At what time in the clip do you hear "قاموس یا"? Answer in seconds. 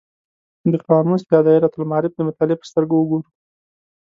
0.87-1.39